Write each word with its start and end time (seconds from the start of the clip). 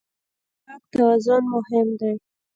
د 0.03 0.03
واک 0.67 0.83
توازن 0.93 1.43
مهم 1.53 1.87
دی. 1.99 2.13